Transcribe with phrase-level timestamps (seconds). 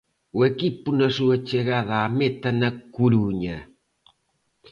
[0.37, 3.57] O equipo na súa chegada á meta na Coruña.